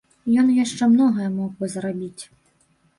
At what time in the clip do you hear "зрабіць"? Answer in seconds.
1.77-2.23